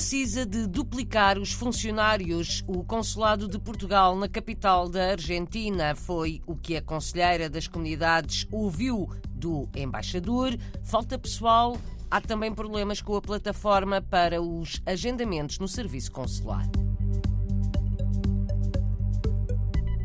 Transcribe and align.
precisa 0.00 0.46
de 0.46 0.66
duplicar 0.66 1.38
os 1.38 1.52
funcionários. 1.52 2.64
O 2.66 2.82
Consulado 2.82 3.46
de 3.46 3.58
Portugal 3.58 4.16
na 4.16 4.30
capital 4.30 4.88
da 4.88 5.10
Argentina 5.10 5.94
foi 5.94 6.40
o 6.46 6.56
que 6.56 6.74
a 6.74 6.80
Conselheira 6.80 7.50
das 7.50 7.68
Comunidades 7.68 8.46
ouviu 8.50 9.10
do 9.28 9.68
embaixador. 9.76 10.56
Falta 10.82 11.18
pessoal. 11.18 11.76
Há 12.10 12.18
também 12.18 12.50
problemas 12.54 13.02
com 13.02 13.14
a 13.14 13.20
plataforma 13.20 14.00
para 14.00 14.40
os 14.40 14.80
agendamentos 14.86 15.58
no 15.58 15.68
serviço 15.68 16.10
consular. 16.10 16.66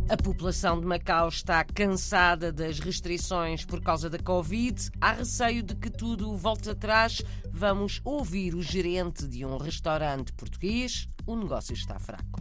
A 0.08 0.16
população 0.16 0.80
de 0.80 0.86
Macau 0.86 1.30
está 1.30 1.64
cansada 1.64 2.52
das 2.52 2.80
restrições 2.80 3.66
por 3.66 3.82
causa 3.82 4.08
da 4.08 4.20
Covid. 4.20 4.91
Há 5.02 5.13
receio 5.13 5.63
de 5.63 5.73
que 5.76 5.90
tudo 5.90 6.38
volte 6.38 6.70
atrás. 6.70 7.23
Vamos 7.52 8.02
ouvir 8.05 8.54
o 8.54 8.62
gerente 8.62 9.27
de 9.27 9.44
um 9.44 9.58
restaurante 9.58 10.32
português. 10.34 11.08
O 11.26 11.36
negócio 11.36 11.73
está 11.73 11.98
fraco. 11.98 12.40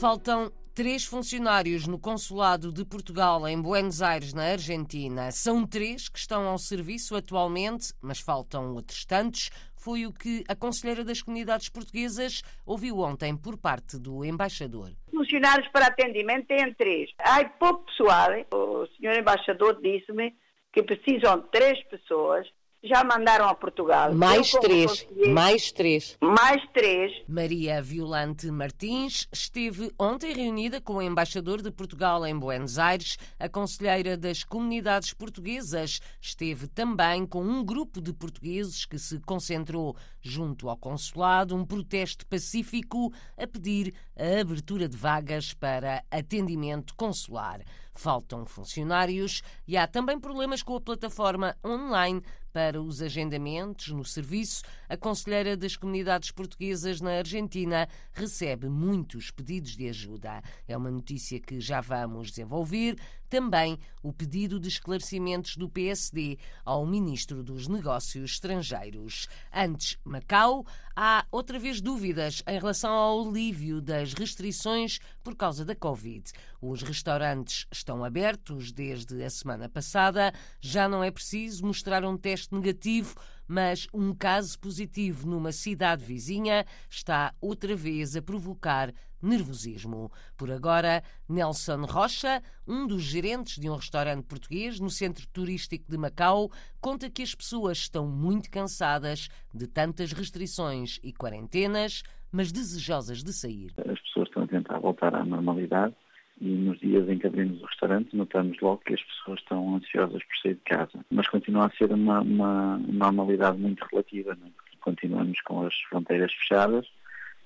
Faltam 0.00 0.50
três 0.74 1.04
funcionários 1.04 1.86
no 1.86 2.00
Consulado 2.00 2.72
de 2.72 2.84
Portugal 2.84 3.46
em 3.46 3.60
Buenos 3.60 4.02
Aires, 4.02 4.34
na 4.34 4.50
Argentina. 4.50 5.30
São 5.30 5.64
três 5.64 6.08
que 6.08 6.18
estão 6.18 6.48
ao 6.48 6.58
serviço 6.58 7.14
atualmente, 7.14 7.92
mas 8.02 8.18
faltam 8.18 8.74
outros 8.74 9.04
tantos. 9.04 9.50
Foi 9.76 10.04
o 10.04 10.12
que 10.12 10.42
a 10.48 10.56
Conselheira 10.56 11.04
das 11.04 11.22
Comunidades 11.22 11.68
Portuguesas 11.68 12.42
ouviu 12.66 12.98
ontem 12.98 13.36
por 13.36 13.56
parte 13.56 13.98
do 13.98 14.24
embaixador. 14.24 14.90
Funcionários 15.10 15.68
para 15.68 15.86
atendimento 15.86 16.48
têm 16.48 16.74
três. 16.74 17.10
Há 17.20 17.44
pouco 17.44 17.84
pessoal. 17.84 18.30
O 18.52 18.86
senhor 18.96 19.16
embaixador 19.16 19.80
disse-me 19.80 20.34
que 20.72 20.82
precisam 20.82 21.38
de 21.38 21.50
três 21.52 21.80
pessoas 21.84 22.48
já 22.84 23.02
mandaram 23.02 23.48
a 23.48 23.54
Portugal. 23.54 24.14
Mais 24.14 24.50
três. 24.50 25.06
Mais 25.32 25.72
três. 25.72 26.18
Mais 26.20 26.62
três. 26.72 27.12
Maria 27.26 27.80
Violante 27.80 28.50
Martins 28.50 29.26
esteve 29.32 29.90
ontem 29.98 30.34
reunida 30.34 30.80
com 30.80 30.96
o 30.96 31.02
embaixador 31.02 31.62
de 31.62 31.70
Portugal 31.70 32.26
em 32.26 32.38
Buenos 32.38 32.78
Aires. 32.78 33.16
A 33.40 33.48
conselheira 33.48 34.18
das 34.18 34.44
comunidades 34.44 35.14
portuguesas 35.14 36.00
esteve 36.20 36.68
também 36.68 37.26
com 37.26 37.42
um 37.42 37.64
grupo 37.64 38.02
de 38.02 38.12
portugueses 38.12 38.84
que 38.84 38.98
se 38.98 39.18
concentrou 39.20 39.96
junto 40.20 40.68
ao 40.68 40.76
consulado, 40.76 41.56
um 41.56 41.64
protesto 41.64 42.26
pacífico 42.26 43.12
a 43.38 43.46
pedir 43.46 43.94
a 44.16 44.40
abertura 44.40 44.88
de 44.88 44.96
vagas 44.96 45.54
para 45.54 46.04
atendimento 46.10 46.94
consular. 46.94 47.60
Faltam 47.96 48.44
funcionários 48.44 49.40
e 49.68 49.76
há 49.76 49.86
também 49.86 50.18
problemas 50.18 50.62
com 50.62 50.74
a 50.74 50.80
plataforma 50.80 51.56
online 51.64 52.20
para 52.54 52.80
os 52.80 53.02
agendamentos 53.02 53.88
no 53.88 54.04
serviço, 54.04 54.62
a 54.88 54.96
Conselheira 54.96 55.56
das 55.56 55.76
Comunidades 55.76 56.30
Portuguesas 56.30 57.00
na 57.00 57.18
Argentina 57.18 57.88
recebe 58.12 58.68
muitos 58.68 59.32
pedidos 59.32 59.76
de 59.76 59.88
ajuda. 59.88 60.40
É 60.68 60.76
uma 60.76 60.88
notícia 60.88 61.40
que 61.40 61.58
já 61.58 61.80
vamos 61.80 62.28
desenvolver. 62.28 62.94
Também 63.34 63.80
o 64.00 64.12
pedido 64.12 64.60
de 64.60 64.68
esclarecimentos 64.68 65.56
do 65.56 65.68
PSD 65.68 66.38
ao 66.64 66.86
Ministro 66.86 67.42
dos 67.42 67.66
Negócios 67.66 68.30
Estrangeiros. 68.30 69.26
Antes, 69.52 69.98
Macau, 70.04 70.64
há 70.94 71.26
outra 71.32 71.58
vez 71.58 71.80
dúvidas 71.80 72.44
em 72.46 72.60
relação 72.60 72.92
ao 72.92 73.28
alívio 73.28 73.80
das 73.80 74.12
restrições 74.12 75.00
por 75.20 75.34
causa 75.34 75.64
da 75.64 75.74
Covid. 75.74 76.30
Os 76.62 76.82
restaurantes 76.82 77.66
estão 77.72 78.04
abertos 78.04 78.70
desde 78.70 79.20
a 79.24 79.28
semana 79.28 79.68
passada, 79.68 80.32
já 80.60 80.88
não 80.88 81.02
é 81.02 81.10
preciso 81.10 81.66
mostrar 81.66 82.04
um 82.04 82.16
teste 82.16 82.54
negativo 82.54 83.16
mas 83.46 83.86
um 83.92 84.14
caso 84.14 84.58
positivo 84.58 85.28
numa 85.28 85.52
cidade 85.52 86.04
vizinha 86.04 86.64
está 86.88 87.34
outra 87.40 87.76
vez 87.76 88.16
a 88.16 88.22
provocar 88.22 88.90
nervosismo. 89.24 90.10
Por 90.36 90.50
agora, 90.50 91.02
Nelson 91.28 91.84
Rocha, 91.84 92.42
um 92.66 92.86
dos 92.86 93.02
gerentes 93.02 93.58
de 93.58 93.68
um 93.68 93.76
restaurante 93.76 94.24
português 94.24 94.78
no 94.78 94.90
centro 94.90 95.26
turístico 95.28 95.90
de 95.90 95.96
Macau, 95.96 96.50
conta 96.80 97.10
que 97.10 97.22
as 97.22 97.34
pessoas 97.34 97.78
estão 97.78 98.06
muito 98.06 98.50
cansadas 98.50 99.28
de 99.52 99.66
tantas 99.66 100.12
restrições 100.12 101.00
e 101.02 101.12
quarentenas, 101.12 102.02
mas 102.30 102.52
desejosas 102.52 103.22
de 103.22 103.32
sair. 103.32 103.72
As 103.78 104.00
pessoas 104.00 104.28
estão 104.28 104.42
a 104.42 104.46
tentar 104.46 104.78
voltar 104.78 105.14
à 105.14 105.24
normalidade 105.24 105.94
e 106.40 106.48
nos 106.48 106.78
dias 106.80 107.08
em 107.08 107.18
que 107.18 107.26
abrimos 107.26 107.62
o 107.62 107.66
restaurante 107.66 108.16
notamos 108.16 108.60
logo 108.60 108.82
que 108.84 108.94
as 108.94 109.02
pessoas 109.02 109.38
estão 109.38 109.76
ansiosas 109.76 110.22
por 110.24 110.36
sair 110.42 110.54
de 110.54 110.60
casa. 110.62 111.04
Mas 111.10 111.28
continua 111.28 111.66
a 111.66 111.70
ser 111.70 111.92
uma, 111.92 112.20
uma 112.20 112.78
normalidade 112.78 113.56
muito 113.58 113.84
relativa, 113.90 114.34
né? 114.34 114.50
continuamos 114.80 115.40
com 115.42 115.64
as 115.64 115.74
fronteiras 115.88 116.32
fechadas 116.34 116.86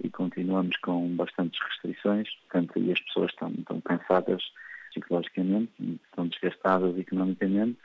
e 0.02 0.10
continuamos 0.10 0.76
com 0.78 1.08
bastantes 1.16 1.60
restrições, 1.60 2.28
portanto, 2.42 2.78
e 2.78 2.92
as 2.92 3.00
pessoas 3.00 3.30
estão, 3.30 3.50
estão 3.50 3.80
cansadas 3.80 4.42
psicologicamente, 4.90 5.72
estão 6.06 6.28
desgastadas 6.28 6.98
economicamente. 6.98 7.78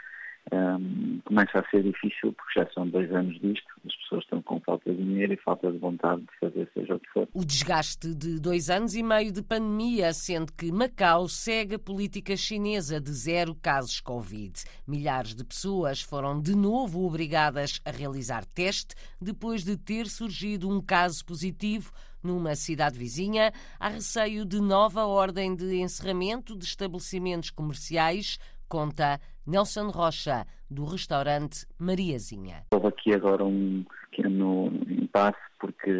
Um, 0.52 1.20
começa 1.24 1.60
a 1.60 1.70
ser 1.70 1.84
difícil 1.84 2.34
porque 2.34 2.60
já 2.60 2.70
são 2.72 2.88
dois 2.88 3.12
anos 3.14 3.40
disto, 3.40 3.73
pessoas 4.14 4.24
estão 4.24 4.42
com 4.42 4.60
falta 4.60 4.92
de 4.92 5.04
dinheiro 5.04 5.34
e 5.34 5.38
falta 5.38 5.72
de 5.72 5.78
vontade 5.78 6.22
de 6.22 6.40
fazer 6.40 6.70
seja 6.74 6.96
o 6.96 7.00
que 7.00 7.10
for. 7.10 7.28
O 7.34 7.44
desgaste 7.44 8.14
de 8.14 8.40
dois 8.40 8.70
anos 8.70 8.96
e 8.96 9.02
meio 9.02 9.32
de 9.32 9.42
pandemia, 9.42 10.14
sendo 10.14 10.52
que 10.54 10.72
Macau 10.72 11.28
segue 11.28 11.76
a 11.76 11.80
política 11.80 12.36
chinesa 12.38 13.00
de 13.00 13.12
zero 13.12 13.56
casos 13.56 14.00
Covid. 14.00 14.54
Milhares 14.88 15.34
de 15.34 15.44
pessoas 15.44 16.02
foram 16.02 16.40
de 16.40 16.56
novo 16.56 17.06
obrigadas 17.06 17.82
a 17.86 17.92
realizar 17.92 18.46
teste 18.46 18.96
depois 19.20 19.64
de 19.64 19.78
ter 19.78 20.08
surgido 20.08 20.70
um 20.70 20.82
caso 20.82 21.26
positivo 21.26 21.92
numa 22.24 22.56
cidade 22.56 22.98
vizinha, 22.98 23.52
há 23.78 23.90
receio 23.90 24.46
de 24.46 24.62
nova 24.62 25.06
ordem 25.06 25.54
de 25.54 25.82
encerramento 25.82 26.58
de 26.58 26.64
estabelecimentos 26.64 27.50
comerciais, 27.50 28.40
conta 28.74 29.20
Nelson 29.46 29.92
Rocha, 29.92 30.48
do 30.68 30.84
restaurante 30.84 31.68
Mariazinha. 31.78 32.64
Houve 32.72 32.88
aqui 32.88 33.14
agora 33.14 33.46
um 33.46 33.86
pequeno 34.10 34.72
impasse 34.90 35.38
porque. 35.60 35.92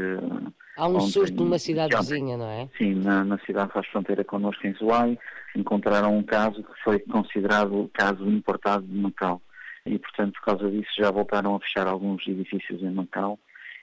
Há 0.76 0.88
um 0.88 0.96
ontem, 0.96 1.08
susto 1.12 1.36
numa 1.36 1.60
cidade 1.60 1.96
ontem, 1.96 2.02
vizinha, 2.02 2.36
não 2.36 2.48
é? 2.50 2.68
Sim, 2.76 2.96
na, 2.96 3.24
na 3.24 3.38
cidade 3.46 3.72
faz 3.72 3.86
fronteira 3.90 4.24
connosco 4.24 4.66
em 4.66 4.74
Zuai, 4.74 5.20
encontraram 5.56 6.18
um 6.18 6.24
caso 6.24 6.64
que 6.64 6.84
foi 6.84 6.98
considerado 6.98 7.92
caso 7.94 8.28
importado 8.28 8.88
de 8.88 8.98
Macau. 8.98 9.40
E, 9.86 10.00
portanto, 10.00 10.34
por 10.34 10.46
causa 10.46 10.72
disso, 10.72 10.90
já 10.98 11.12
voltaram 11.12 11.54
a 11.54 11.60
fechar 11.60 11.86
alguns 11.86 12.28
edifícios 12.28 12.82
em 12.82 12.90
Macau 12.90 13.38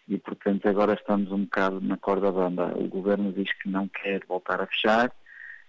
e, 0.08 0.18
portanto, 0.18 0.66
agora 0.68 0.94
estamos 0.94 1.30
um 1.30 1.44
bocado 1.44 1.80
na 1.80 1.96
corda 1.96 2.32
bamba. 2.32 2.74
O 2.76 2.88
governo 2.88 3.32
diz 3.32 3.52
que 3.62 3.68
não 3.68 3.86
quer 3.86 4.24
voltar 4.26 4.60
a 4.60 4.66
fechar, 4.66 5.12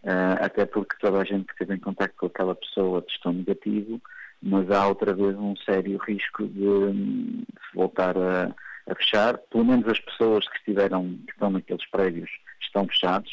uh, 0.03 0.43
até 0.43 0.65
porque 0.65 0.95
toda 0.99 1.19
a 1.19 1.23
gente 1.23 1.45
que 1.45 1.53
esteve 1.53 1.75
em 1.75 1.79
contato 1.79 2.13
com 2.17 2.27
aquela 2.27 2.55
pessoa 2.55 3.01
testou 3.01 3.33
negativo, 3.33 4.01
mas 4.41 4.69
há 4.71 4.87
outra 4.87 5.13
vez 5.13 5.35
um 5.37 5.55
sério 5.57 5.97
risco 5.97 6.47
de, 6.47 6.93
de 6.93 7.45
se 7.45 7.75
voltar 7.75 8.17
a, 8.17 8.53
a, 8.87 8.95
fechar. 8.95 9.37
Pelo 9.37 9.65
menos 9.65 9.87
as 9.87 9.99
pessoas 9.99 10.47
que 10.47 10.57
estiveram, 10.57 11.17
que 11.25 11.31
estão 11.31 11.51
naqueles 11.51 11.85
prédios, 11.89 12.29
estão 12.59 12.87
fechados. 12.87 13.31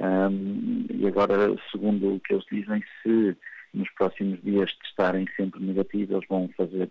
Um, 0.00 0.86
e 0.90 1.06
agora, 1.06 1.54
segundo 1.70 2.14
o 2.14 2.20
que 2.20 2.34
eles 2.34 2.44
dizem, 2.50 2.82
se 3.02 3.36
nos 3.72 3.90
próximos 3.92 4.40
dias 4.42 4.72
testarem 4.78 5.26
sempre 5.36 5.62
negativo, 5.62 6.14
eles 6.14 6.28
vão 6.28 6.48
fazer 6.56 6.90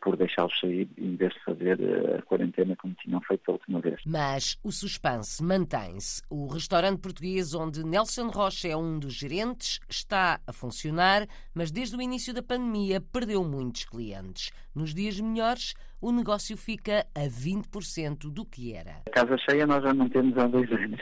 por 0.00 0.16
deixá-los 0.16 0.58
sair 0.60 0.88
em 0.98 1.16
vez 1.16 1.32
de 1.32 1.40
fazer 1.40 1.80
uh, 1.80 2.18
a 2.18 2.22
quarentena 2.22 2.76
como 2.76 2.94
tinham 2.94 3.20
feito 3.22 3.48
a 3.48 3.52
última 3.52 3.80
vez. 3.80 4.00
Mas 4.06 4.58
o 4.62 4.70
suspense 4.70 5.42
mantém-se. 5.42 6.22
O 6.28 6.46
restaurante 6.46 7.00
português 7.00 7.54
onde 7.54 7.84
Nelson 7.84 8.28
Rocha 8.28 8.68
é 8.68 8.76
um 8.76 8.98
dos 8.98 9.14
gerentes 9.14 9.80
está 9.88 10.40
a 10.46 10.52
funcionar, 10.52 11.26
mas 11.54 11.70
desde 11.70 11.96
o 11.96 12.02
início 12.02 12.34
da 12.34 12.42
pandemia 12.42 13.00
perdeu 13.00 13.42
muitos 13.44 13.84
clientes. 13.84 14.50
Nos 14.74 14.94
dias 14.94 15.18
melhores, 15.18 15.74
o 16.00 16.12
negócio 16.12 16.56
fica 16.56 17.06
a 17.14 17.22
20% 17.22 18.30
do 18.30 18.44
que 18.44 18.74
era. 18.74 19.02
A 19.06 19.10
casa 19.10 19.38
cheia 19.38 19.66
nós 19.66 19.82
já 19.82 19.94
não 19.94 20.08
temos 20.08 20.36
há 20.36 20.46
dois 20.46 20.70
anos. 20.72 21.00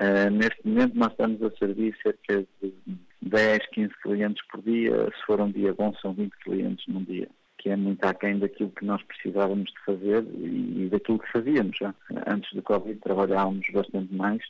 Uh, 0.00 0.30
neste 0.30 0.66
momento 0.66 0.94
nós 0.94 1.10
estamos 1.10 1.42
a 1.42 1.50
servir 1.56 1.96
cerca 2.02 2.46
de 2.62 2.74
10, 3.22 3.66
15 3.72 3.94
clientes 4.02 4.46
por 4.48 4.62
dia. 4.62 5.06
Se 5.06 5.26
for 5.26 5.40
um 5.40 5.50
dia 5.50 5.72
bom, 5.72 5.94
são 6.02 6.12
20 6.12 6.30
clientes 6.44 6.86
num 6.86 7.02
dia 7.02 7.28
que 7.58 7.68
é 7.70 7.76
muito 7.76 8.04
aquém 8.04 8.38
daquilo 8.38 8.70
que 8.70 8.84
nós 8.84 9.02
precisávamos 9.02 9.70
de 9.70 9.84
fazer 9.84 10.24
e 10.34 10.88
daquilo 10.90 11.18
que 11.18 11.32
fazíamos 11.32 11.76
já. 11.76 11.94
Antes 12.26 12.52
do 12.54 12.62
Covid 12.62 12.98
trabalhávamos 13.00 13.66
bastante 13.72 14.14
mais, 14.14 14.42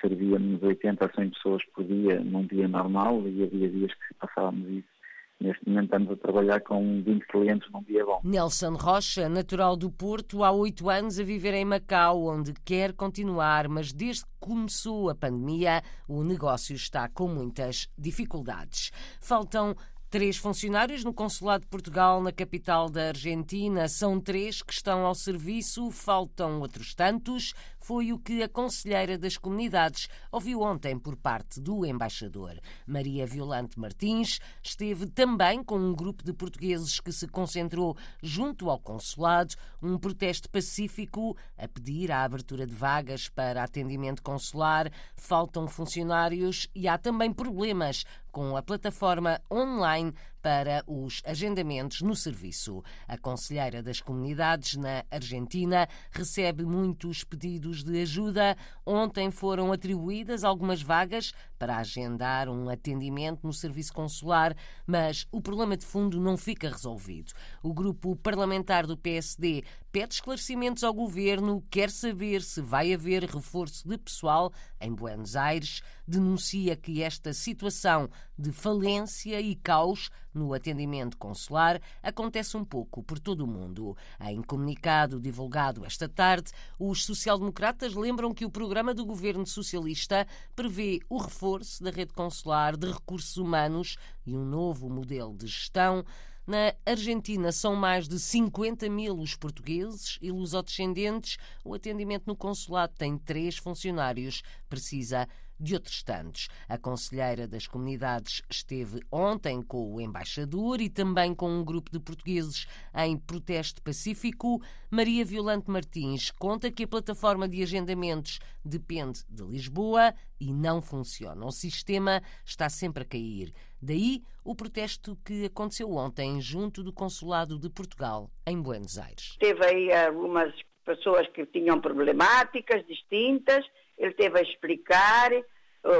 servíamos 0.00 0.62
80 0.62 1.04
a 1.04 1.12
100 1.14 1.30
pessoas 1.30 1.62
por 1.74 1.84
dia 1.84 2.20
num 2.20 2.46
dia 2.46 2.66
normal 2.66 3.22
e 3.26 3.44
havia 3.44 3.68
dias 3.68 3.92
que 3.92 4.14
passávamos 4.14 4.68
isso 4.68 4.98
Neste 5.40 5.68
momento 5.68 5.84
estamos 5.84 6.10
a 6.10 6.16
trabalhar 6.16 6.60
com 6.62 7.00
20 7.00 7.26
clientes 7.28 7.70
num 7.70 7.82
dia 7.84 8.04
bom. 8.04 8.20
Nelson 8.24 8.74
Rocha, 8.74 9.28
natural 9.28 9.76
do 9.76 9.88
Porto, 9.88 10.42
há 10.42 10.50
oito 10.50 10.90
anos 10.90 11.20
a 11.20 11.22
viver 11.22 11.54
em 11.54 11.64
Macau, 11.64 12.24
onde 12.24 12.52
quer 12.64 12.92
continuar, 12.92 13.68
mas 13.68 13.92
desde 13.92 14.24
que 14.24 14.30
começou 14.40 15.08
a 15.08 15.14
pandemia, 15.14 15.80
o 16.08 16.24
negócio 16.24 16.74
está 16.74 17.08
com 17.08 17.28
muitas 17.28 17.88
dificuldades. 17.96 18.90
Faltam 19.20 19.76
Três 20.10 20.38
funcionários 20.38 21.04
no 21.04 21.12
Consulado 21.12 21.64
de 21.64 21.68
Portugal, 21.68 22.22
na 22.22 22.32
capital 22.32 22.88
da 22.88 23.08
Argentina. 23.08 23.86
São 23.88 24.18
três 24.18 24.62
que 24.62 24.72
estão 24.72 25.04
ao 25.04 25.14
serviço, 25.14 25.90
faltam 25.90 26.60
outros 26.60 26.94
tantos. 26.94 27.52
Foi 27.88 28.12
o 28.12 28.18
que 28.18 28.42
a 28.42 28.48
Conselheira 28.50 29.16
das 29.16 29.38
Comunidades 29.38 30.10
ouviu 30.30 30.60
ontem 30.60 30.98
por 30.98 31.16
parte 31.16 31.58
do 31.58 31.86
embaixador. 31.86 32.60
Maria 32.86 33.26
Violante 33.26 33.80
Martins 33.80 34.40
esteve 34.62 35.06
também 35.06 35.64
com 35.64 35.78
um 35.78 35.94
grupo 35.94 36.22
de 36.22 36.34
portugueses 36.34 37.00
que 37.00 37.10
se 37.10 37.26
concentrou 37.26 37.96
junto 38.22 38.68
ao 38.68 38.78
consulado, 38.78 39.54
um 39.82 39.96
protesto 39.96 40.50
pacífico 40.50 41.34
a 41.56 41.66
pedir 41.66 42.12
a 42.12 42.24
abertura 42.24 42.66
de 42.66 42.74
vagas 42.74 43.30
para 43.30 43.64
atendimento 43.64 44.22
consular. 44.22 44.92
Faltam 45.16 45.66
funcionários 45.66 46.68
e 46.74 46.86
há 46.86 46.98
também 46.98 47.32
problemas 47.32 48.04
com 48.30 48.54
a 48.54 48.62
plataforma 48.62 49.40
online 49.50 50.12
para 50.48 50.82
os 50.86 51.20
agendamentos 51.26 52.00
no 52.00 52.16
serviço. 52.16 52.82
A 53.06 53.18
Conselheira 53.18 53.82
das 53.82 54.00
Comunidades 54.00 54.76
na 54.76 55.04
Argentina 55.10 55.86
recebe 56.10 56.64
muitos 56.64 57.22
pedidos 57.22 57.84
de 57.84 58.00
ajuda. 58.00 58.56
Ontem 58.86 59.30
foram 59.30 59.70
atribuídas 59.70 60.44
algumas 60.44 60.80
vagas 60.80 61.34
para 61.58 61.78
agendar 61.78 62.48
um 62.48 62.68
atendimento 62.68 63.46
no 63.46 63.52
serviço 63.52 63.92
consular, 63.92 64.56
mas 64.86 65.26
o 65.32 65.40
problema 65.40 65.76
de 65.76 65.84
fundo 65.84 66.20
não 66.20 66.36
fica 66.36 66.70
resolvido. 66.70 67.32
O 67.62 67.74
grupo 67.74 68.14
parlamentar 68.16 68.86
do 68.86 68.96
PSD 68.96 69.64
pede 69.90 70.14
esclarecimentos 70.14 70.84
ao 70.84 70.92
governo, 70.92 71.64
quer 71.70 71.90
saber 71.90 72.42
se 72.42 72.60
vai 72.60 72.92
haver 72.92 73.24
reforço 73.24 73.88
de 73.88 73.98
pessoal 73.98 74.52
em 74.80 74.94
Buenos 74.94 75.34
Aires, 75.34 75.82
denuncia 76.06 76.76
que 76.76 77.02
esta 77.02 77.32
situação 77.32 78.08
de 78.38 78.52
falência 78.52 79.40
e 79.40 79.56
caos 79.56 80.10
no 80.32 80.54
atendimento 80.54 81.16
consular 81.16 81.80
acontece 82.02 82.56
um 82.56 82.64
pouco 82.64 83.02
por 83.02 83.18
todo 83.18 83.40
o 83.40 83.46
mundo. 83.46 83.96
Em 84.20 84.40
comunicado 84.42 85.20
divulgado 85.20 85.84
esta 85.84 86.08
tarde, 86.08 86.52
os 86.78 87.04
social-democratas 87.04 87.94
lembram 87.94 88.32
que 88.32 88.44
o 88.44 88.50
programa 88.50 88.94
do 88.94 89.04
governo 89.04 89.46
socialista 89.46 90.26
prevê 90.54 91.00
o 91.08 91.18
reforço 91.18 91.47
da 91.80 91.90
rede 91.90 92.12
consular 92.12 92.76
de 92.76 92.90
recursos 92.90 93.36
humanos 93.36 93.96
e 94.26 94.36
um 94.36 94.44
novo 94.44 94.90
modelo 94.90 95.36
de 95.36 95.46
gestão. 95.46 96.04
Na 96.46 96.74
Argentina 96.86 97.52
são 97.52 97.76
mais 97.76 98.08
de 98.08 98.18
50 98.18 98.88
mil 98.88 99.18
os 99.18 99.34
portugueses 99.34 100.18
e 100.20 100.30
lusodescendentes. 100.30 101.36
O 101.64 101.74
atendimento 101.74 102.26
no 102.26 102.34
consulado 102.34 102.94
tem 102.96 103.18
três 103.18 103.56
funcionários. 103.56 104.42
Precisa 104.68 105.28
de 105.58 105.74
outros 105.74 106.02
tantos. 106.02 106.48
A 106.68 106.78
Conselheira 106.78 107.46
das 107.46 107.66
Comunidades 107.66 108.42
esteve 108.48 109.00
ontem 109.10 109.62
com 109.62 109.94
o 109.94 110.00
embaixador 110.00 110.80
e 110.80 110.88
também 110.88 111.34
com 111.34 111.50
um 111.50 111.64
grupo 111.64 111.90
de 111.90 112.00
portugueses 112.00 112.66
em 112.94 113.16
protesto 113.16 113.82
pacífico. 113.82 114.62
Maria 114.90 115.24
Violante 115.24 115.70
Martins 115.70 116.30
conta 116.30 116.70
que 116.70 116.84
a 116.84 116.88
plataforma 116.88 117.48
de 117.48 117.62
agendamentos 117.62 118.38
depende 118.64 119.20
de 119.28 119.42
Lisboa 119.42 120.14
e 120.40 120.52
não 120.52 120.80
funciona. 120.80 121.44
O 121.44 121.50
sistema 121.50 122.22
está 122.44 122.68
sempre 122.68 123.02
a 123.02 123.06
cair. 123.06 123.52
Daí 123.80 124.22
o 124.44 124.54
protesto 124.54 125.16
que 125.24 125.44
aconteceu 125.44 125.90
ontem 125.92 126.40
junto 126.40 126.82
do 126.82 126.92
Consulado 126.92 127.58
de 127.58 127.68
Portugal 127.68 128.30
em 128.46 128.60
Buenos 128.60 128.98
Aires. 128.98 129.36
Teve 129.38 129.64
aí 129.64 129.92
algumas 129.92 130.54
pessoas 130.84 131.28
que 131.28 131.44
tinham 131.46 131.80
problemáticas 131.80 132.86
distintas 132.86 133.64
ele 133.98 134.14
teve 134.14 134.38
a 134.38 134.42
explicar 134.42 135.30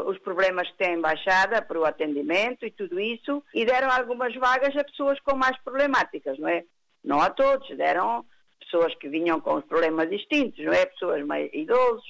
os 0.07 0.19
problemas 0.19 0.69
que 0.71 0.77
tem 0.77 0.91
a 0.91 0.95
embaixada 0.95 1.63
para 1.63 1.79
o 1.79 1.85
atendimento 1.85 2.67
e 2.67 2.71
tudo 2.71 2.99
isso, 2.99 3.43
e 3.55 3.65
deram 3.65 3.91
algumas 3.91 4.35
vagas 4.35 4.77
a 4.77 4.85
pessoas 4.85 5.19
com 5.21 5.37
mais 5.37 5.57
problemáticas, 5.63 6.39
não 6.39 6.49
é? 6.49 6.65
Não 7.05 7.21
a 7.21 7.31
todos, 7.31 7.69
deram 7.77 8.25
pessoas 8.61 8.95
que 8.97 9.09
vinham 9.09 9.41
com 9.41 9.61
problemas 9.63 10.11
distintos, 10.11 10.65
não 10.65 10.73
é? 10.73 10.85
Pessoas 10.85 11.25
mais 11.25 11.49
idosos. 11.53 12.05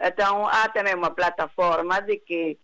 Então, 0.00 0.46
há 0.48 0.68
também 0.68 0.94
uma 0.94 1.10
plataforma 1.10 2.00
de 2.00 2.16
que 2.18 2.58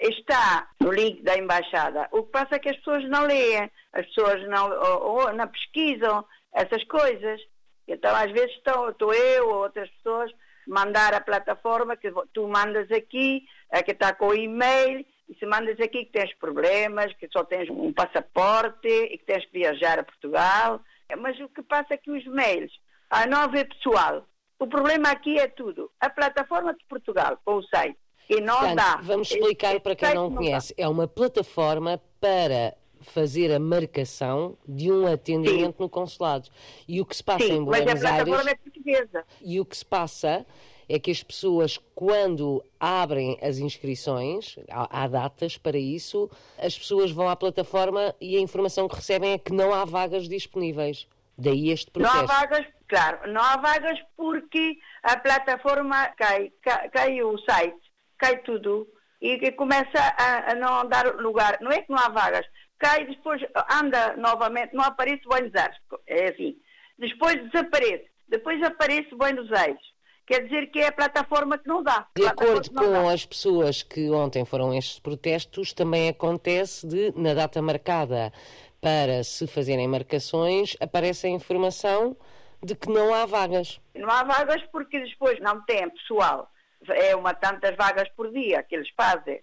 está 0.00 0.68
no 0.80 0.90
link 0.90 1.22
da 1.22 1.36
embaixada. 1.38 2.08
O 2.10 2.24
que 2.24 2.32
passa 2.32 2.56
é 2.56 2.58
que 2.58 2.68
as 2.68 2.76
pessoas 2.76 3.08
não 3.08 3.26
leem, 3.26 3.70
as 3.92 4.06
pessoas 4.06 4.46
não, 4.48 4.70
ou, 4.70 5.18
ou 5.18 5.32
não 5.32 5.46
pesquisam 5.46 6.24
essas 6.52 6.82
coisas. 6.84 7.40
Então, 7.86 8.14
às 8.14 8.30
vezes, 8.32 8.50
estou, 8.56 8.90
estou 8.90 9.14
eu 9.14 9.48
ou 9.48 9.62
outras 9.62 9.88
pessoas 9.90 10.32
mandar 10.66 11.14
a 11.14 11.20
plataforma 11.20 11.96
que 11.96 12.10
tu 12.32 12.46
mandas 12.48 12.90
aqui, 12.90 13.44
é 13.70 13.82
que 13.82 13.92
está 13.92 14.14
com 14.14 14.28
o 14.28 14.34
e-mail, 14.34 15.04
e 15.28 15.34
se 15.34 15.46
mandas 15.46 15.78
aqui 15.80 16.04
que 16.04 16.12
tens 16.12 16.32
problemas, 16.34 17.12
que 17.14 17.28
só 17.32 17.44
tens 17.44 17.68
um 17.68 17.92
passaporte 17.92 18.88
e 18.88 19.18
que 19.18 19.24
tens 19.24 19.44
que 19.46 19.58
viajar 19.58 19.98
a 19.98 20.04
Portugal. 20.04 20.80
Mas 21.18 21.38
o 21.40 21.48
que 21.48 21.62
passa 21.62 21.94
é 21.94 21.96
que 21.96 22.10
os 22.10 22.24
mails, 22.26 22.72
a 23.10 23.26
não 23.26 23.38
haver 23.38 23.68
pessoal. 23.68 24.26
O 24.58 24.66
problema 24.66 25.10
aqui 25.10 25.38
é 25.38 25.46
tudo. 25.46 25.90
A 26.00 26.08
plataforma 26.08 26.72
de 26.74 26.84
Portugal, 26.88 27.38
com 27.44 27.56
o 27.56 27.62
site, 27.64 27.98
e 28.28 28.40
não 28.40 28.58
Portanto, 28.58 28.76
dá. 28.76 28.96
Vamos 29.02 29.30
explicar 29.30 29.78
para 29.80 29.94
quem 29.94 30.14
não 30.14 30.34
conhece. 30.34 30.74
É 30.76 30.88
uma 30.88 31.06
plataforma 31.06 32.00
para 32.20 32.74
fazer 33.00 33.52
a 33.52 33.58
marcação 33.58 34.56
de 34.66 34.90
um 34.90 35.06
atendimento 35.06 35.76
Sim. 35.76 35.82
no 35.82 35.88
consulado. 35.88 36.48
E 36.86 37.00
o 37.00 37.06
que 37.06 37.16
se 37.16 37.22
passa 37.22 37.46
Sim, 37.46 37.58
em 37.58 37.64
Buenos 37.64 38.04
Aires. 38.04 38.46
É 38.46 38.54
portuguesa. 38.54 39.24
E 39.42 39.60
o 39.60 39.64
que 39.64 39.76
se 39.76 39.84
passa 39.84 40.46
é 40.88 40.98
que 40.98 41.10
as 41.10 41.22
pessoas, 41.22 41.78
quando 41.94 42.64
abrem 42.78 43.38
as 43.42 43.58
inscrições, 43.58 44.56
há, 44.70 45.02
há, 45.02 45.08
datas 45.08 45.58
para 45.58 45.78
isso, 45.78 46.30
as 46.58 46.78
pessoas 46.78 47.10
vão 47.10 47.28
à 47.28 47.34
plataforma 47.34 48.14
e 48.20 48.36
a 48.36 48.40
informação 48.40 48.88
que 48.88 48.94
recebem 48.94 49.32
é 49.32 49.38
que 49.38 49.52
não 49.52 49.74
há 49.74 49.84
vagas 49.84 50.28
disponíveis. 50.28 51.08
Daí 51.36 51.70
este 51.70 51.90
processo. 51.90 52.16
Não 52.16 52.22
há 52.22 52.26
vagas, 52.26 52.66
claro, 52.88 53.32
não 53.32 53.42
há 53.42 53.56
vagas 53.56 53.98
porque 54.16 54.78
a 55.02 55.18
plataforma 55.18 56.06
cai, 56.16 56.50
cai, 56.62 56.88
cai 56.88 57.22
o 57.22 57.36
site, 57.38 57.76
cai 58.16 58.38
tudo 58.38 58.88
e 59.20 59.50
começa 59.52 59.98
a, 59.98 60.52
a 60.52 60.54
não 60.54 60.88
dar 60.88 61.16
lugar. 61.16 61.58
Não 61.60 61.70
é 61.70 61.82
que 61.82 61.90
não 61.90 61.98
há 61.98 62.08
vagas, 62.08 62.46
cai 62.78 63.02
e 63.02 63.06
depois 63.06 63.42
anda 63.70 64.16
novamente, 64.16 64.74
não 64.74 64.84
aparece 64.84 65.22
Buenos 65.24 65.54
Aires, 65.54 65.76
é 66.06 66.28
assim. 66.28 66.56
Depois 66.98 67.36
desaparece, 67.50 68.06
depois 68.28 68.62
aparece 68.62 69.14
Buenos 69.14 69.52
Aires. 69.52 69.80
Quer 70.26 70.42
dizer 70.44 70.66
que 70.72 70.80
é 70.80 70.88
a 70.88 70.92
plataforma 70.92 71.56
que 71.56 71.68
não 71.68 71.84
dá. 71.84 72.08
De 72.16 72.26
acordo 72.26 72.68
com 72.70 72.90
dá. 72.90 73.12
as 73.12 73.24
pessoas 73.24 73.84
que 73.84 74.10
ontem 74.10 74.44
foram 74.44 74.74
estes 74.74 74.98
protestos, 74.98 75.72
também 75.72 76.08
acontece 76.08 76.84
de, 76.84 77.12
na 77.16 77.32
data 77.32 77.62
marcada 77.62 78.32
para 78.80 79.22
se 79.22 79.46
fazerem 79.46 79.86
marcações, 79.86 80.76
aparece 80.80 81.28
a 81.28 81.30
informação 81.30 82.16
de 82.62 82.74
que 82.74 82.88
não 82.88 83.14
há 83.14 83.24
vagas. 83.24 83.80
Não 83.94 84.10
há 84.10 84.24
vagas 84.24 84.62
porque 84.72 84.98
depois 84.98 85.38
não 85.40 85.64
tem 85.64 85.88
pessoal. 85.90 86.50
É 86.88 87.14
uma 87.14 87.32
tantas 87.32 87.76
vagas 87.76 88.08
por 88.16 88.30
dia 88.32 88.62
que 88.64 88.74
eles 88.74 88.88
fazem. 88.96 89.40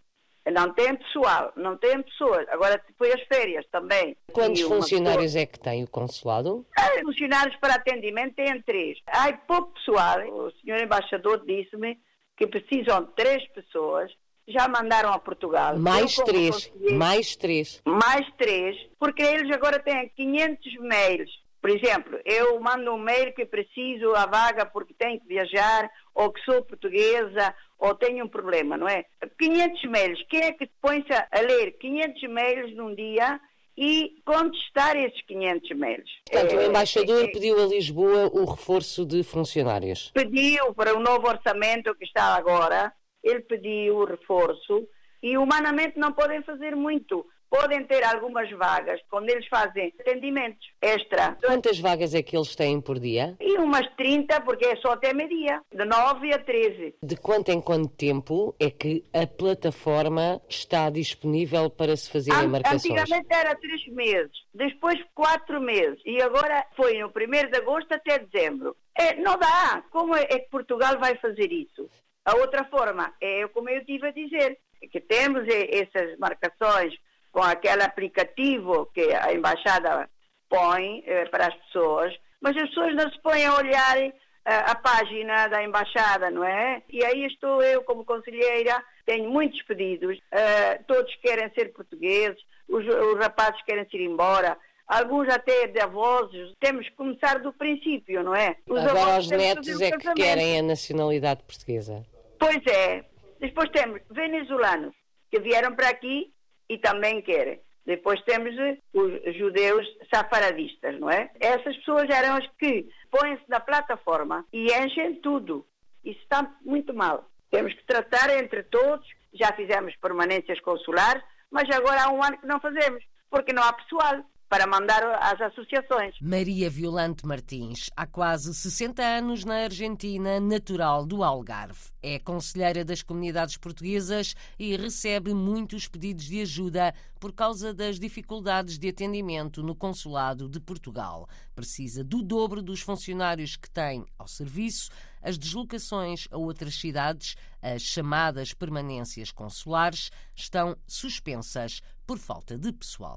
Não 0.52 0.74
tem 0.74 0.96
pessoal, 0.96 1.54
não 1.56 1.78
tem 1.78 2.02
pessoas. 2.02 2.46
Agora, 2.50 2.82
depois 2.86 3.14
as 3.14 3.22
férias 3.24 3.66
também. 3.72 4.16
Quantos 4.32 4.62
funcionários 4.62 5.34
pessoa... 5.34 5.42
é 5.42 5.46
que 5.46 5.60
tem 5.60 5.84
o 5.84 5.88
consulado? 5.88 6.66
Ah, 6.78 6.90
funcionários 7.02 7.56
para 7.58 7.76
atendimento 7.76 8.36
tem 8.36 8.62
três. 8.62 8.98
Há 9.08 9.32
pouco 9.34 9.74
pessoal. 9.74 10.20
O 10.28 10.52
senhor 10.62 10.82
embaixador 10.82 11.44
disse-me 11.46 11.98
que 12.38 12.48
precisam 12.48 13.04
de 13.06 13.12
três 13.14 13.48
pessoas. 13.54 14.12
Já 14.46 14.68
mandaram 14.68 15.14
a 15.14 15.20
Portugal. 15.20 15.78
Mais 15.80 16.18
Eu, 16.18 16.26
três. 16.26 16.74
Mais 16.92 17.36
três. 17.38 17.82
Mais 17.86 18.28
três. 18.38 18.76
Porque 19.00 19.24
eles 19.24 19.50
agora 19.56 19.80
têm 19.80 20.10
500 20.10 20.80
mails. 20.82 21.44
Por 21.62 21.70
exemplo, 21.70 22.20
eu 22.26 22.60
mando 22.60 22.92
um 22.92 22.98
mail 22.98 23.34
que 23.34 23.46
preciso 23.46 24.14
a 24.14 24.26
vaga 24.26 24.66
porque 24.66 24.94
tenho 24.94 25.18
que 25.22 25.26
viajar, 25.26 25.90
ou 26.14 26.32
que 26.32 26.42
sou 26.42 26.62
portuguesa, 26.64 27.56
ou 27.80 27.96
tenho 27.96 28.26
um 28.26 28.28
problema, 28.28 28.78
não 28.78 28.88
é? 28.88 29.06
500 29.38 29.84
mails, 29.86 30.24
quem 30.30 30.42
é 30.42 30.52
que 30.52 30.70
põe-se 30.82 31.12
a 31.12 31.42
ler 31.42 31.72
500 31.74 32.30
mails 32.30 32.76
num 32.76 32.96
dia 32.96 33.40
e 33.78 34.22
contestar 34.26 34.96
esses 34.96 35.22
500 35.26 35.78
mails? 35.78 36.10
Portanto, 36.30 36.54
é, 36.54 36.58
o 36.58 36.70
embaixador 36.70 37.24
é, 37.26 37.28
pediu 37.28 37.62
a 37.62 37.68
Lisboa 37.68 38.30
o 38.34 38.46
reforço 38.46 39.06
de 39.06 39.24
funcionários. 39.24 40.12
Pediu 40.14 40.74
para 40.74 40.96
o 40.96 41.00
novo 41.00 41.28
orçamento 41.28 41.96
que 41.96 42.06
está 42.06 42.36
agora, 42.36 42.94
ele 43.24 43.42
pediu 43.42 43.98
o 43.98 44.06
reforço 44.06 44.88
e 45.22 45.38
humanamente 45.38 45.98
não 45.98 46.12
podem 46.12 46.44
fazer 46.44 46.76
muito, 46.76 47.26
podem 47.54 47.84
ter 47.84 48.04
algumas 48.04 48.50
vagas 48.50 49.00
quando 49.12 49.30
eles 49.30 49.48
fazem 49.48 49.94
atendimentos 50.00 50.68
extra. 50.82 51.38
Quantas 51.46 51.80
vagas 51.80 52.16
é 52.16 52.24
que 52.24 52.36
eles 52.36 52.56
têm 52.56 52.82
por 52.82 52.98
dia? 52.98 53.38
E 53.40 53.60
umas 53.60 53.88
30, 53.96 54.42
porque 54.42 54.66
é 54.66 54.76
só 54.78 54.94
até 54.94 55.14
meio-dia, 55.14 55.62
de 55.72 55.86
9 55.86 56.34
a 56.34 56.40
13. 56.40 56.96
De 57.04 57.16
quanto 57.16 57.52
em 57.52 57.62
quanto 57.62 57.90
tempo 57.90 58.56
é 58.60 58.72
que 58.72 59.04
a 59.14 59.28
plataforma 59.28 60.42
está 60.50 60.90
disponível 60.90 61.70
para 61.70 61.96
se 61.96 62.10
fazer 62.10 62.32
An 62.32 62.48
marcações? 62.48 62.86
Antigamente 62.86 63.28
era 63.30 63.56
3 63.56 63.88
meses, 63.90 64.32
depois 64.52 65.00
4 65.14 65.62
meses, 65.62 66.02
e 66.08 66.20
agora 66.24 66.66
foi 66.76 66.98
no 66.98 67.10
1 67.10 67.52
de 67.52 67.58
agosto 67.58 67.94
até 67.94 68.18
dezembro. 68.18 68.76
É, 68.98 69.14
não 69.18 69.38
dá. 69.38 69.84
Como 69.92 70.16
é, 70.16 70.24
é 70.24 70.40
que 70.40 70.50
Portugal 70.50 70.98
vai 71.00 71.16
fazer 71.18 71.52
isso? 71.52 71.88
A 72.26 72.36
outra 72.38 72.64
forma 72.66 73.14
é 73.22 73.48
como 73.50 73.70
eu 73.70 73.78
estive 73.78 74.08
a 74.08 74.12
dizer, 74.12 74.58
que 74.92 75.00
temos 75.00 75.44
essas 75.48 76.18
marcações 76.18 76.96
com 77.34 77.42
aquele 77.42 77.82
aplicativo 77.82 78.86
que 78.94 79.12
a 79.12 79.34
embaixada 79.34 80.08
põe 80.48 81.04
eh, 81.08 81.26
para 81.26 81.48
as 81.48 81.56
pessoas, 81.56 82.14
mas 82.40 82.56
as 82.56 82.70
pessoas 82.70 82.96
não 82.96 83.10
se 83.10 83.20
põem 83.22 83.44
a 83.44 83.56
olhar 83.56 83.98
eh, 83.98 84.14
a 84.46 84.76
página 84.76 85.48
da 85.48 85.64
embaixada, 85.64 86.30
não 86.30 86.44
é? 86.44 86.84
E 86.88 87.04
aí 87.04 87.26
estou 87.26 87.64
eu 87.64 87.82
como 87.84 88.06
conselheira, 88.06 88.82
tenho 89.04 89.32
muitos 89.32 89.60
pedidos, 89.64 90.20
eh, 90.32 90.80
todos 90.88 91.14
querem 91.16 91.50
ser 91.56 91.74
portugueses, 91.74 92.40
os, 92.70 92.86
os 92.86 93.18
rapazes 93.18 93.62
querem 93.64 93.86
se 93.90 93.98
ir 93.98 94.06
embora, 94.06 94.56
alguns 94.88 95.28
até 95.28 95.66
de 95.66 95.80
avós, 95.80 96.30
temos 96.60 96.88
que 96.88 96.96
começar 96.96 97.40
do 97.40 97.52
princípio, 97.52 98.22
não 98.22 98.36
é? 98.36 98.56
Os 98.70 98.80
Agora 98.80 99.18
os 99.18 99.30
netos 99.30 99.82
é 99.82 99.92
que 99.92 100.14
querem 100.14 100.60
a 100.60 100.62
nacionalidade 100.62 101.42
portuguesa. 101.44 102.06
Pois 102.38 102.62
é. 102.68 103.04
Depois 103.40 103.70
temos 103.72 104.02
venezuelanos 104.12 104.94
que 105.32 105.40
vieram 105.40 105.76
para 105.76 105.90
aqui 105.90 106.33
e 106.70 106.78
também 106.78 107.22
querem. 107.22 107.60
Depois 107.86 108.22
temos 108.22 108.56
os 108.94 109.36
judeus 109.36 109.86
safaradistas, 110.14 110.98
não 111.00 111.10
é? 111.10 111.30
Essas 111.40 111.76
pessoas 111.78 112.10
eram 112.10 112.38
as 112.38 112.48
que 112.58 112.88
põem-se 113.12 113.44
na 113.50 113.60
plataforma 113.60 114.46
e 114.54 114.72
enchem 114.72 115.16
tudo. 115.16 115.66
Isso 116.04 116.20
está 116.22 116.50
muito 116.62 116.94
mal. 116.94 117.30
Temos 117.52 117.74
que 117.74 117.86
tratar 117.86 118.30
entre 118.38 118.64
todos. 118.64 119.06
Já 119.34 119.52
fizemos 119.54 119.96
permanências 119.98 120.60
consulares, 120.62 121.24
mas 121.52 121.70
agora 121.70 122.04
há 122.04 122.12
um 122.12 122.24
ano 122.24 122.38
que 122.38 122.48
não 122.48 122.60
fazemos, 122.60 123.04
porque 123.30 123.52
não 123.52 123.64
há 123.64 123.74
pessoal 123.74 124.24
para 124.54 124.68
mandar 124.68 125.02
às 125.20 125.42
associações. 125.42 126.14
Maria 126.22 126.70
Violante 126.70 127.26
Martins, 127.26 127.90
há 127.98 128.06
quase 128.06 128.54
60 128.54 129.02
anos 129.02 129.44
na 129.44 129.64
Argentina, 129.64 130.40
natural 130.40 131.08
do 131.08 131.24
Algarve. 131.24 131.90
É 132.04 132.20
conselheira 132.20 132.86
das 132.86 133.02
comunidades 133.02 133.58
portuguesas 133.58 134.36
e 134.60 134.78
recebe 134.78 135.34
muitos 135.34 135.88
pedidos 135.88 136.26
de 136.26 136.40
ajuda 136.44 136.94
por 137.20 137.34
causa 137.34 137.74
das 137.74 138.00
dificuldades 138.00 138.78
de 138.78 138.90
atendimento 138.90 139.64
no 139.64 139.74
consulado 139.74 140.48
de 140.48 140.60
Portugal. 140.60 141.28
Precisa 141.56 142.04
do 142.04 142.22
dobro 142.22 142.62
dos 142.62 142.82
funcionários 142.82 143.56
que 143.56 143.72
tem 143.72 144.06
ao 144.20 144.28
serviço, 144.28 144.92
as 145.20 145.36
deslocações 145.36 146.28
a 146.30 146.38
outras 146.38 146.76
cidades, 146.76 147.36
as 147.60 147.82
chamadas 147.82 148.54
permanências 148.54 149.32
consulares, 149.32 150.12
estão 150.36 150.78
suspensas 150.86 151.82
por 152.06 152.20
falta 152.20 152.56
de 152.56 152.72
pessoal. 152.72 153.16